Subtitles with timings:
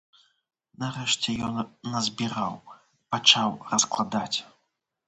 [0.83, 1.53] Нарэшце ён
[1.93, 2.53] назбіраў,
[3.11, 4.37] пачаў раскладаць.